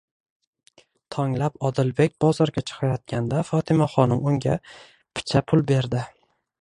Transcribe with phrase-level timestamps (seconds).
[1.15, 6.03] Tonglab Odilbek bozorga chiqayotganda Fotimaxonim unga picha pul berdi.